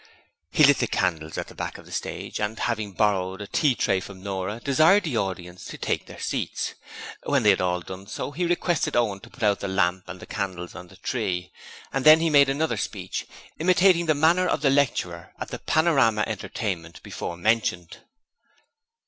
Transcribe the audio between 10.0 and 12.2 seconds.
and the candles on the tree, and then